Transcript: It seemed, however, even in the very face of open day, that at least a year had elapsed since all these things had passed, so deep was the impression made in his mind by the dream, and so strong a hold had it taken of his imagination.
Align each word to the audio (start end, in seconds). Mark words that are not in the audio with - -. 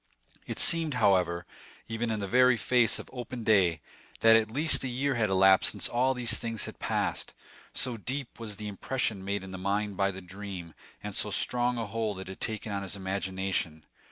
It 0.47 0.57
seemed, 0.57 0.95
however, 0.95 1.45
even 1.87 2.09
in 2.09 2.19
the 2.21 2.27
very 2.27 2.57
face 2.57 2.97
of 2.97 3.07
open 3.13 3.43
day, 3.43 3.81
that 4.21 4.35
at 4.35 4.49
least 4.49 4.83
a 4.83 4.87
year 4.87 5.13
had 5.13 5.29
elapsed 5.29 5.69
since 5.69 5.87
all 5.87 6.15
these 6.15 6.39
things 6.39 6.65
had 6.65 6.79
passed, 6.79 7.35
so 7.75 7.97
deep 7.97 8.39
was 8.39 8.55
the 8.55 8.67
impression 8.67 9.23
made 9.23 9.43
in 9.43 9.53
his 9.53 9.61
mind 9.61 9.97
by 9.97 10.09
the 10.09 10.19
dream, 10.19 10.73
and 11.03 11.13
so 11.13 11.29
strong 11.29 11.77
a 11.77 11.85
hold 11.85 12.17
had 12.17 12.29
it 12.29 12.39
taken 12.39 12.71
of 12.71 12.81
his 12.81 12.95
imagination. 12.95 13.85